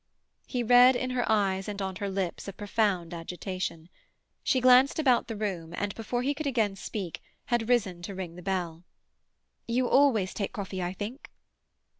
He 0.47 0.63
read 0.63 0.95
in 0.95 1.11
her 1.11 1.23
eyes 1.31 1.67
and 1.67 1.79
on 1.79 1.97
her 1.97 2.09
lips 2.09 2.47
a 2.47 2.53
profound 2.53 3.13
agitation. 3.13 3.87
She 4.41 4.59
glanced 4.59 4.97
about 4.97 5.27
the 5.27 5.35
room, 5.35 5.75
and, 5.77 5.93
before 5.93 6.23
he 6.23 6.33
could 6.33 6.47
again 6.47 6.75
speak, 6.75 7.21
had 7.53 7.69
risen 7.69 8.01
to 8.01 8.15
ring 8.15 8.35
the 8.35 8.41
bell. 8.41 8.83
"You 9.67 9.87
always 9.87 10.33
take 10.33 10.53
coffee, 10.53 10.81
I 10.81 10.93
think?" 10.93 11.29